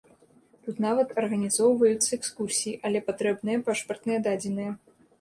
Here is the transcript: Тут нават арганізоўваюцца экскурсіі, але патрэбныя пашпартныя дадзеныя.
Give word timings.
Тут 0.67 0.79
нават 0.85 1.13
арганізоўваюцца 1.23 2.09
экскурсіі, 2.19 2.75
але 2.91 3.05
патрэбныя 3.13 3.67
пашпартныя 3.71 4.19
дадзеныя. 4.31 4.71